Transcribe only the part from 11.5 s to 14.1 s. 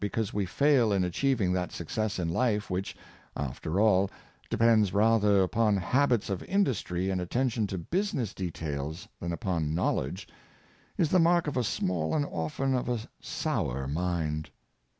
a small, and often of a sour